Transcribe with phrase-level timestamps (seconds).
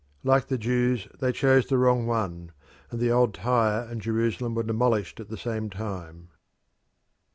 [0.23, 2.53] Like the Jews, they chose the wrong one,
[2.89, 6.29] and the old Tyre and Jerusalem were demolished at the same time.